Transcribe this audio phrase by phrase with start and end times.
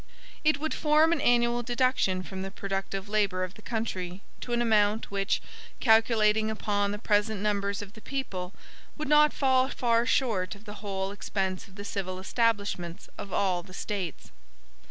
[0.43, 4.59] It would form an annual deduction from the productive labor of the country, to an
[4.59, 5.43] amount which,
[5.79, 8.51] calculating upon the present numbers of the people,
[8.97, 13.61] would not fall far short of the whole expense of the civil establishments of all
[13.61, 14.31] the States.